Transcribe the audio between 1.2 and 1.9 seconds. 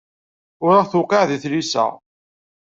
di tlisa.